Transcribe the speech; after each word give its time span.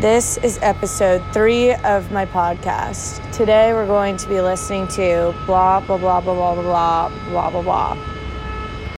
This 0.00 0.38
is 0.38 0.58
episode 0.62 1.22
three 1.30 1.74
of 1.74 2.10
my 2.10 2.24
podcast. 2.24 3.20
Today 3.32 3.74
we're 3.74 3.84
going 3.84 4.16
to 4.16 4.28
be 4.30 4.40
listening 4.40 4.88
to 4.88 5.34
blah, 5.44 5.80
blah, 5.80 5.98
blah, 5.98 6.22
blah, 6.22 6.32
blah, 6.32 6.54
blah, 6.54 6.62
blah, 6.62 7.10
blah, 7.28 7.50
blah, 7.50 7.62
blah. 7.62 8.19